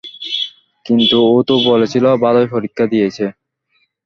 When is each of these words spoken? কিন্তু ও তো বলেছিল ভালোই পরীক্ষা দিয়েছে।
কিন্তু 0.85 1.17
ও 1.27 1.47
তো 1.47 1.55
বলেছিল 1.69 2.05
ভালোই 2.23 2.47
পরীক্ষা 2.53 2.85
দিয়েছে। 2.93 3.25